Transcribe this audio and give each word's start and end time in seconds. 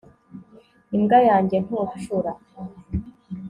imbwa 0.95 1.17
yanjye 1.29 1.57
ntucura 1.65 2.31